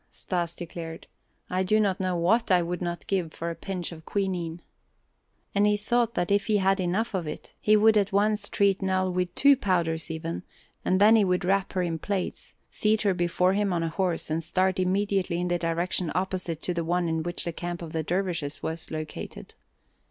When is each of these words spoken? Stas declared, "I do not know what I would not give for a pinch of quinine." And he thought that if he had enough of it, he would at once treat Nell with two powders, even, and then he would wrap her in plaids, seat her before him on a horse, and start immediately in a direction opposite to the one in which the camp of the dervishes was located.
Stas 0.09 0.55
declared, 0.55 1.05
"I 1.47 1.61
do 1.61 1.79
not 1.79 1.99
know 1.99 2.17
what 2.17 2.49
I 2.49 2.63
would 2.63 2.81
not 2.81 3.05
give 3.05 3.33
for 3.33 3.51
a 3.51 3.55
pinch 3.55 3.91
of 3.91 4.03
quinine." 4.03 4.63
And 5.53 5.67
he 5.67 5.77
thought 5.77 6.15
that 6.15 6.31
if 6.31 6.47
he 6.47 6.57
had 6.57 6.79
enough 6.79 7.13
of 7.13 7.27
it, 7.27 7.53
he 7.61 7.77
would 7.77 7.95
at 7.95 8.11
once 8.11 8.49
treat 8.49 8.81
Nell 8.81 9.13
with 9.13 9.35
two 9.35 9.55
powders, 9.55 10.09
even, 10.09 10.41
and 10.83 10.99
then 10.99 11.15
he 11.17 11.23
would 11.23 11.45
wrap 11.45 11.73
her 11.73 11.83
in 11.83 11.99
plaids, 11.99 12.55
seat 12.71 13.03
her 13.03 13.13
before 13.13 13.53
him 13.53 13.71
on 13.71 13.83
a 13.83 13.89
horse, 13.89 14.31
and 14.31 14.43
start 14.43 14.79
immediately 14.79 15.39
in 15.39 15.51
a 15.51 15.59
direction 15.59 16.11
opposite 16.15 16.63
to 16.63 16.73
the 16.73 16.83
one 16.83 17.07
in 17.07 17.21
which 17.21 17.45
the 17.45 17.53
camp 17.53 17.83
of 17.83 17.91
the 17.91 18.01
dervishes 18.01 18.63
was 18.63 18.89
located. 18.89 19.53